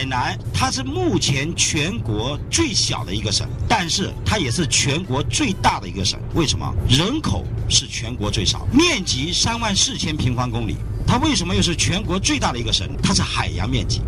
[0.00, 6.18] 海南它是目前全国最小的一个省，但是它也是全国最大的一个省。
[6.34, 6.74] 为什么？
[6.88, 10.76] 人口是全国最少，面积三万四千平方公里。
[11.06, 12.88] 它为什么又是全国最大的一个省？
[13.02, 14.00] 它是海洋面积。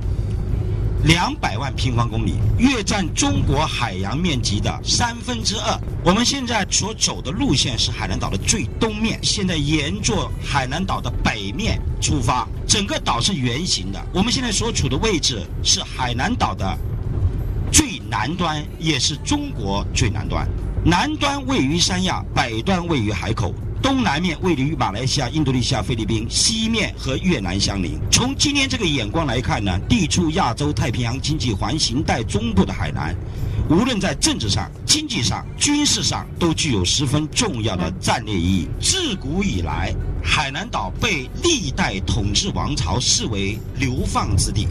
[1.04, 5.78] 两百万平方公里，约占中国海洋面积的三分之二。
[6.02, 14.02] 我们现在所走的路线是海南岛的最东面，现在沿着海南岛的北面出发，整个岛是圆形的。
[14.14, 16.78] 我们现在所处的位置是海南岛的
[17.70, 20.48] 最南端，也是中国最南端。
[20.82, 23.52] 南端位于三亚，北端位于海口。
[23.82, 27.98] 东南面位于马来西亚、印度尼西亚、菲律宾，西面和越南相邻。
[28.12, 33.12] 从今天这个眼光来看呢，地处亚洲太平洋经济环形带中部的海南，
[33.68, 38.68] 无论在政治上、经济上、军事上，都具有十分重要的战略意义。
[38.80, 44.68] 自古以来，海南岛被历代统治王朝视为流放之地，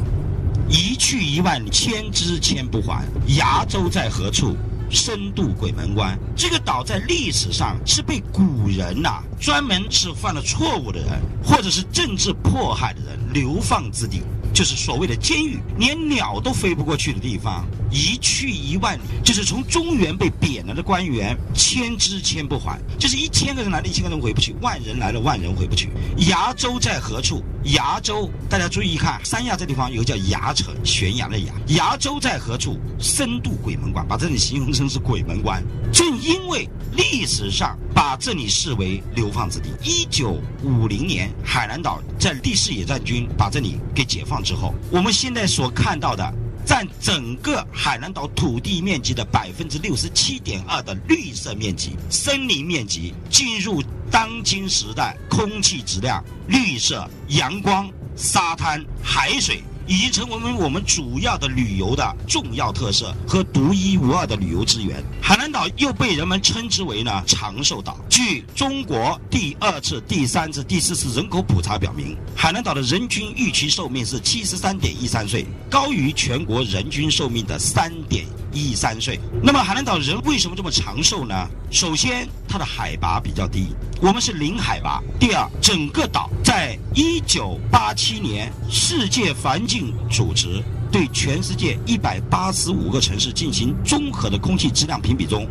[0.70, 3.04] 一去一万，千之千不还。
[3.36, 4.56] 崖州在何处？
[4.92, 14.22] 深度鬼门关，这个岛在历史上是被古人呐，专门是犯了错误的人，或者是政治迫害的人流放之地。
[14.54, 19.02] 就是所谓的监狱，连鸟都飞不过去的地方，一去一万里。
[19.24, 22.80] 就是从中原被贬了的官员，千之千不还。
[23.00, 25.90] 就是一千个人来了，一千个人回不去；万人来了，万人回不去。
[26.28, 27.42] 崖州在何处？
[27.64, 31.54] 崖州，大家注意看，三亚这地方有个叫崖城，悬崖的崖。
[31.68, 32.78] 崖州在何处？
[33.00, 35.64] 深度鬼门关，把这里形容成是鬼门关。
[35.94, 44.41] 正因为历史上把这里视为流放之地，一九五零年，海南岛在第四野战军把这里给解放。
[44.44, 46.34] 之后，我们现在所看到的，
[46.66, 59.64] 占整个海南岛土地面积的百分之六十七点二的绿色面积、森林面积，进入当今时代空气质量、绿色、阳光、沙滩、海水。
[59.92, 65.04] 已经成为我们主要的旅游的重要特色和独一无二的旅游资源。
[65.22, 68.00] 海南岛又被人们称之为呢长寿岛。
[68.10, 78.26] 据中国第二次、第三次、第四次人口普查表明，海南岛的人均预期寿命是七十三点一三岁，高于全国人均寿命的三点。
[78.54, 81.34] 一三岁，那么海南岛人为什么这么长寿呢？
[81.72, 83.68] 首先，它的海拔比较低，
[84.02, 85.02] 我们是零海拔。
[85.18, 90.62] 第二，整个岛在一九八七年世界环境组织
[90.92, 95.48] 对全世界一百八十五个城市进行综合的空气质量评比中，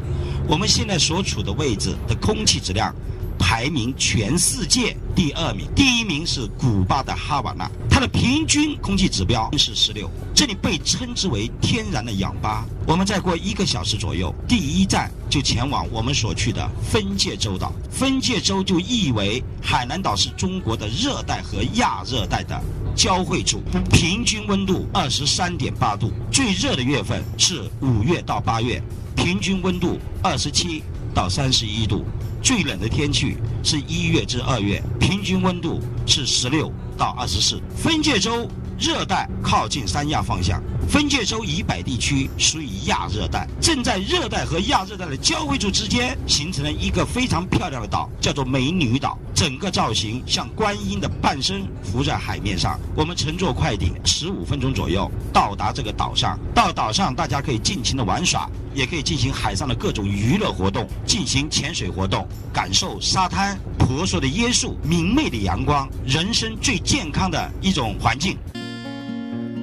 [0.47, 2.95] 我们现在所处的位置的空气质量。
[3.41, 12.67] 排名全世界第二名，第一名是古巴的哈瓦那，它的平均空气指标是十六，这里被称之为天然的氧吧。
[12.87, 17.73] 我们再过一个小时左右，第一站就前往我们所去的分界洲岛。
[17.91, 22.61] 分界洲就意为海南岛是中国的热带和亚热带的
[22.95, 28.81] 交汇处，平均温度二十三点八度，最热的月份是五月到八月，
[29.17, 30.83] 平均温度二十七
[31.15, 32.05] 到三十一度。
[32.43, 37.61] 最冷的天气是一月至二月，平均温度是十六到二十四。
[37.77, 38.49] 分界洲
[38.79, 49.17] 热带靠近三亚方向，分界洲以北地区属于亚热带，正在热带和亚热带的交汇处之间，形成了一个非常漂亮的岛，叫做美女岛。
[49.33, 52.77] 整个造型像观音的半身浮在海面上。
[52.97, 56.37] 我们乘坐快艇，十五分钟左右到达这个岛上。
[56.53, 68.37] 到岛上，大家可以尽情的玩耍，也可以进行海上的各种娱乐活动，进行潜水活动，感受沙滩婆娑的椰树、明媚的阳光，人生最健康的一种环境。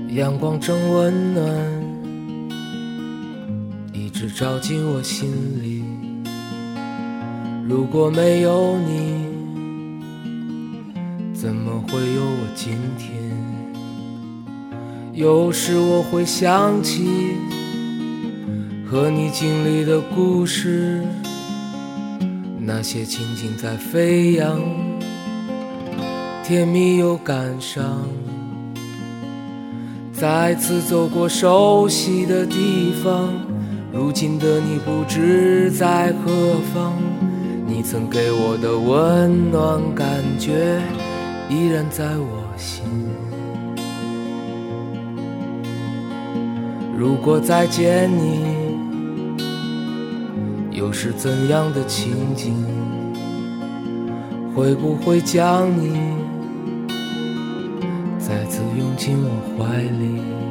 [0.10, 1.46] 阳光正温暖，
[3.94, 5.30] 一直照进我心
[5.62, 5.84] 里。
[7.68, 9.26] 如果没有你，
[11.34, 13.16] 怎么会有我今天？
[15.14, 17.06] 有时我会想起
[18.90, 21.04] 和你经历的故事，
[22.60, 24.60] 那些情景在飞扬，
[26.44, 28.08] 甜蜜又感伤。
[30.20, 33.30] 再次走过熟悉的地方，
[33.94, 36.96] 如今的你不知在何方。
[37.68, 40.08] 你曾给我的温暖感
[40.40, 40.82] 觉，
[41.48, 42.84] 依然在我心。
[46.98, 48.40] 如果再见你，
[50.72, 52.56] 又是怎样的情景？
[54.56, 55.96] 会不会将你？
[58.28, 60.47] 再次拥进我怀里。